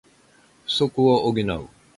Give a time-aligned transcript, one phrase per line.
[0.63, 1.69] 不足を補う